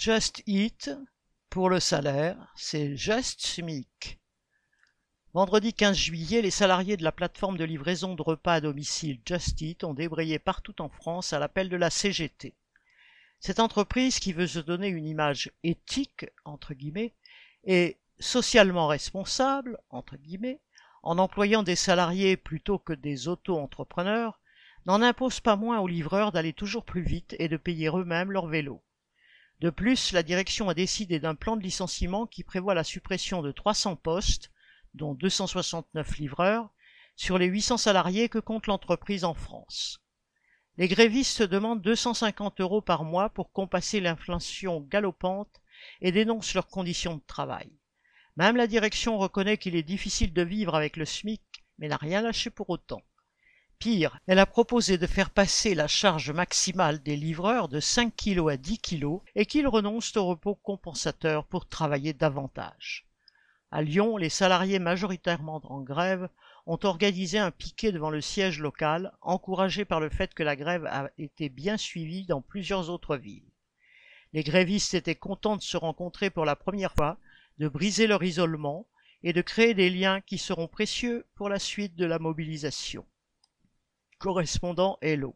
Just 0.00 0.42
Eat, 0.46 0.90
pour 1.50 1.68
le 1.68 1.78
salaire, 1.78 2.54
c'est 2.56 2.96
Just 2.96 3.42
SMIC. 3.42 4.18
Vendredi 5.34 5.74
15 5.74 5.94
juillet, 5.94 6.40
les 6.40 6.50
salariés 6.50 6.96
de 6.96 7.04
la 7.04 7.12
plateforme 7.12 7.58
de 7.58 7.64
livraison 7.64 8.14
de 8.14 8.22
repas 8.22 8.54
à 8.54 8.60
domicile 8.62 9.20
Just 9.26 9.60
Eat 9.60 9.84
ont 9.84 9.92
débrayé 9.92 10.38
partout 10.38 10.80
en 10.80 10.88
France 10.88 11.34
à 11.34 11.38
l'appel 11.38 11.68
de 11.68 11.76
la 11.76 11.90
CGT. 11.90 12.54
Cette 13.40 13.60
entreprise 13.60 14.20
qui 14.20 14.32
veut 14.32 14.46
se 14.46 14.58
donner 14.58 14.88
une 14.88 15.04
image 15.04 15.52
éthique, 15.64 16.24
entre 16.46 16.72
guillemets, 16.72 17.12
et 17.64 17.98
socialement 18.18 18.86
responsable, 18.86 19.78
entre 19.90 20.16
guillemets, 20.16 20.60
en 21.02 21.18
employant 21.18 21.62
des 21.62 21.76
salariés 21.76 22.38
plutôt 22.38 22.78
que 22.78 22.94
des 22.94 23.28
auto-entrepreneurs, 23.28 24.40
n'en 24.86 25.02
impose 25.02 25.40
pas 25.40 25.56
moins 25.56 25.78
aux 25.80 25.88
livreurs 25.88 26.32
d'aller 26.32 26.54
toujours 26.54 26.86
plus 26.86 27.02
vite 27.02 27.36
et 27.38 27.48
de 27.48 27.58
payer 27.58 27.88
eux-mêmes 27.88 28.32
leur 28.32 28.46
vélo. 28.46 28.82
De 29.60 29.68
plus, 29.68 30.12
la 30.12 30.22
direction 30.22 30.70
a 30.70 30.74
décidé 30.74 31.20
d'un 31.20 31.34
plan 31.34 31.56
de 31.56 31.62
licenciement 31.62 32.26
qui 32.26 32.44
prévoit 32.44 32.74
la 32.74 32.84
suppression 32.84 33.42
de 33.42 33.52
300 33.52 33.96
postes, 33.96 34.50
dont 34.94 35.14
269 35.14 36.16
livreurs, 36.16 36.70
sur 37.14 37.36
les 37.36 37.46
800 37.46 37.76
salariés 37.76 38.30
que 38.30 38.38
compte 38.38 38.66
l'entreprise 38.66 39.24
en 39.24 39.34
France. 39.34 40.00
Les 40.78 40.88
grévistes 40.88 41.42
demandent 41.42 41.82
250 41.82 42.62
euros 42.62 42.80
par 42.80 43.04
mois 43.04 43.28
pour 43.28 43.52
compasser 43.52 44.00
l'inflation 44.00 44.80
galopante 44.80 45.60
et 46.00 46.10
dénoncent 46.10 46.54
leurs 46.54 46.68
conditions 46.68 47.16
de 47.16 47.22
travail. 47.26 47.70
Même 48.36 48.56
la 48.56 48.66
direction 48.66 49.18
reconnaît 49.18 49.58
qu'il 49.58 49.76
est 49.76 49.82
difficile 49.82 50.32
de 50.32 50.42
vivre 50.42 50.74
avec 50.74 50.96
le 50.96 51.04
SMIC, 51.04 51.42
mais 51.78 51.88
n'a 51.88 51.98
rien 51.98 52.22
lâché 52.22 52.48
pour 52.48 52.70
autant. 52.70 53.02
Pire, 53.80 54.20
elle 54.26 54.38
a 54.38 54.44
proposé 54.44 54.98
de 54.98 55.06
faire 55.06 55.30
passer 55.30 55.74
la 55.74 55.88
charge 55.88 56.30
maximale 56.30 57.02
des 57.02 57.16
livreurs 57.16 57.70
de 57.70 57.80
5 57.80 58.14
kg 58.14 58.50
à 58.50 58.58
10 58.58 58.78
kg 58.78 59.20
et 59.34 59.46
qu'ils 59.46 59.66
renoncent 59.66 60.18
au 60.18 60.26
repos 60.26 60.54
compensateur 60.54 61.46
pour 61.46 61.66
travailler 61.66 62.12
davantage. 62.12 63.06
À 63.70 63.80
Lyon, 63.80 64.18
les 64.18 64.28
salariés 64.28 64.78
majoritairement 64.78 65.62
en 65.64 65.80
grève 65.80 66.28
ont 66.66 66.78
organisé 66.82 67.38
un 67.38 67.50
piquet 67.50 67.90
devant 67.90 68.10
le 68.10 68.20
siège 68.20 68.60
local, 68.60 69.14
encouragé 69.22 69.86
par 69.86 69.98
le 69.98 70.10
fait 70.10 70.34
que 70.34 70.42
la 70.42 70.56
grève 70.56 70.84
a 70.84 71.08
été 71.16 71.48
bien 71.48 71.78
suivie 71.78 72.26
dans 72.26 72.42
plusieurs 72.42 72.90
autres 72.90 73.16
villes. 73.16 73.50
Les 74.34 74.42
grévistes 74.42 74.92
étaient 74.92 75.14
contents 75.14 75.56
de 75.56 75.62
se 75.62 75.78
rencontrer 75.78 76.28
pour 76.28 76.44
la 76.44 76.54
première 76.54 76.92
fois, 76.92 77.16
de 77.56 77.66
briser 77.66 78.06
leur 78.06 78.22
isolement 78.22 78.86
et 79.22 79.32
de 79.32 79.40
créer 79.40 79.72
des 79.72 79.88
liens 79.88 80.20
qui 80.20 80.36
seront 80.36 80.68
précieux 80.68 81.24
pour 81.34 81.48
la 81.48 81.58
suite 81.58 81.96
de 81.96 82.04
la 82.04 82.18
mobilisation 82.18 83.06
correspondant 84.20 84.98
Hello. 85.02 85.34